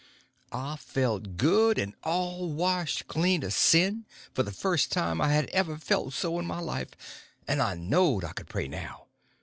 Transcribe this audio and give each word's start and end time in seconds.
_I 0.51 0.77
felt 0.77 1.37
good 1.37 1.77
and 1.77 1.93
all 2.03 2.49
washed 2.51 3.07
clean 3.07 3.43
of 3.43 3.53
sin 3.53 4.05
for 4.33 4.41
the 4.41 4.51
first 4.51 4.91
time 4.91 5.21
I 5.21 5.31
had 5.33 5.47
ever 5.51 5.77
felt 5.77 6.13
so 6.15 6.39
in 6.39 6.45
my 6.47 6.59
life, 6.59 6.89
and 7.47 7.61
I 7.61 7.75
knowed 7.75 8.23
I 8.23 8.31
could 8.33 8.49
pray 8.49 8.67
now. 8.67 9.05